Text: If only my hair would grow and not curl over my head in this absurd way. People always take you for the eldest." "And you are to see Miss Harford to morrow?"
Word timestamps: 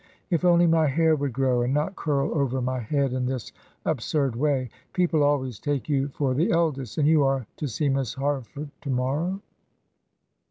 If 0.31 0.43
only 0.43 0.65
my 0.65 0.87
hair 0.87 1.15
would 1.15 1.31
grow 1.31 1.61
and 1.61 1.75
not 1.75 1.95
curl 1.95 2.33
over 2.35 2.59
my 2.59 2.79
head 2.79 3.13
in 3.13 3.27
this 3.27 3.51
absurd 3.85 4.35
way. 4.35 4.71
People 4.93 5.21
always 5.23 5.59
take 5.59 5.87
you 5.87 6.07
for 6.07 6.33
the 6.33 6.49
eldest." 6.49 6.97
"And 6.97 7.07
you 7.07 7.23
are 7.23 7.45
to 7.57 7.67
see 7.67 7.87
Miss 7.87 8.15
Harford 8.15 8.71
to 8.81 8.89
morrow?" 8.89 9.41